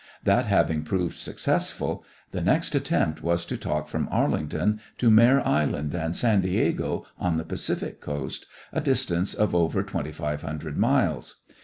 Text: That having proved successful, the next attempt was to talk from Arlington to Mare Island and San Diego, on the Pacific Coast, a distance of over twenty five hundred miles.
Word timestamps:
That 0.23 0.47
having 0.47 0.81
proved 0.81 1.15
successful, 1.15 2.03
the 2.31 2.41
next 2.41 2.73
attempt 2.73 3.21
was 3.21 3.45
to 3.45 3.55
talk 3.55 3.87
from 3.87 4.07
Arlington 4.09 4.81
to 4.97 5.11
Mare 5.11 5.47
Island 5.47 5.93
and 5.93 6.15
San 6.15 6.41
Diego, 6.41 7.05
on 7.19 7.37
the 7.37 7.45
Pacific 7.45 8.01
Coast, 8.01 8.47
a 8.73 8.81
distance 8.81 9.35
of 9.35 9.53
over 9.53 9.83
twenty 9.83 10.11
five 10.11 10.41
hundred 10.41 10.75
miles. 10.75 11.35